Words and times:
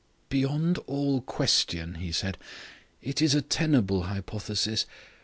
"Beyond 0.29 0.79
all 0.87 1.21
question," 1.21 1.93
he 2.01 2.11
said, 2.11 2.39
"it 3.03 3.21
is 3.21 3.35
a 3.35 3.41
tenable 3.43 4.05
hypothesis. 4.05 4.87